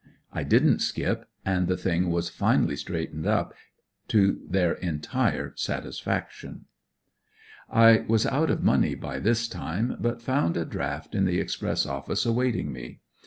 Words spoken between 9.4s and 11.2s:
time, but found a draft